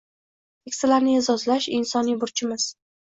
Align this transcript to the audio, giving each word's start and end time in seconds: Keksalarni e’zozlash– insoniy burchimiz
Keksalarni 0.69 1.13
e’zozlash– 1.17 1.67
insoniy 1.81 2.17
burchimiz 2.25 2.67